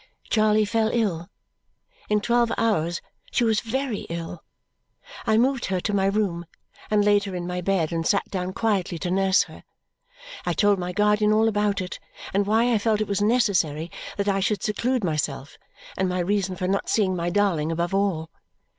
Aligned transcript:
Charley 0.31 0.65
fell 0.65 0.89
ill. 0.91 1.29
In 2.09 2.21
twelve 2.21 2.51
hours 2.57 3.01
she 3.31 3.43
was 3.43 3.59
very 3.61 4.07
ill. 4.09 4.43
I 5.27 5.37
moved 5.37 5.65
her 5.65 5.79
to 5.79 5.93
my 5.93 6.07
room, 6.07 6.47
and 6.89 7.05
laid 7.05 7.25
her 7.25 7.35
in 7.35 7.45
my 7.45 7.61
bed, 7.61 7.91
and 7.93 8.03
sat 8.03 8.27
down 8.31 8.51
quietly 8.53 8.97
to 8.97 9.11
nurse 9.11 9.43
her. 9.43 9.63
I 10.43 10.53
told 10.53 10.79
my 10.79 10.91
guardian 10.91 11.31
all 11.31 11.47
about 11.47 11.81
it, 11.81 11.99
and 12.33 12.47
why 12.47 12.73
I 12.73 12.79
felt 12.79 12.99
it 12.99 13.07
was 13.07 13.21
necessary 13.21 13.91
that 14.17 14.27
I 14.27 14.39
should 14.39 14.63
seclude 14.63 15.03
myself, 15.03 15.59
and 15.95 16.09
my 16.09 16.17
reason 16.17 16.55
for 16.55 16.67
not 16.67 16.89
seeing 16.89 17.15
my 17.15 17.29
darling 17.29 17.71
above 17.71 17.93
all. 17.93 18.31